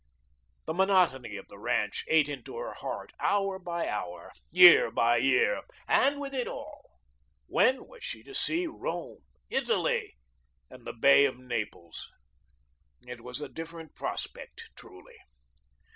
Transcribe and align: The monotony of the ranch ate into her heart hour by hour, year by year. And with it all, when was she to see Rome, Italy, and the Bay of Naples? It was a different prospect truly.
The 0.65 0.73
monotony 0.73 1.37
of 1.37 1.47
the 1.47 1.59
ranch 1.59 2.05
ate 2.07 2.27
into 2.27 2.57
her 2.57 2.73
heart 2.73 3.13
hour 3.19 3.59
by 3.59 3.87
hour, 3.87 4.31
year 4.49 4.89
by 4.89 5.17
year. 5.17 5.61
And 5.87 6.19
with 6.19 6.33
it 6.33 6.47
all, 6.47 6.97
when 7.45 7.85
was 7.87 8.03
she 8.03 8.23
to 8.23 8.33
see 8.33 8.65
Rome, 8.65 9.19
Italy, 9.51 10.17
and 10.71 10.87
the 10.87 10.93
Bay 10.93 11.25
of 11.25 11.37
Naples? 11.37 12.09
It 13.03 13.21
was 13.21 13.41
a 13.41 13.47
different 13.47 13.93
prospect 13.93 14.71
truly. 14.75 15.17